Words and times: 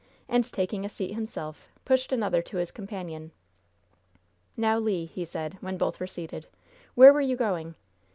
And 0.27 0.51
taking 0.51 0.83
a 0.83 0.89
seat 0.89 1.13
himself, 1.13 1.69
pushed 1.85 2.11
another 2.11 2.41
to 2.41 2.57
his 2.57 2.71
companion. 2.71 3.29
"Now, 4.57 4.79
Le," 4.79 5.05
he 5.05 5.25
said, 5.25 5.59
when 5.61 5.77
both 5.77 5.99
were 5.99 6.07
seated, 6.07 6.47
"where 6.95 7.13
were 7.13 7.21
you 7.21 7.35
going?" 7.35 7.75